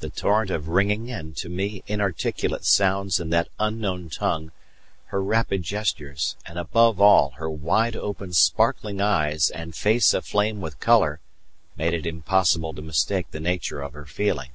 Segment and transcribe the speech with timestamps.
[0.00, 4.52] The torrent of ringing and to me inarticulate sounds in that unknown tongue,
[5.06, 10.78] her rapid gestures, and, above all, her wide open sparkling eyes and face aflame with
[10.78, 11.20] colour
[11.74, 14.50] made it impossible to mistake the nature of her feeling.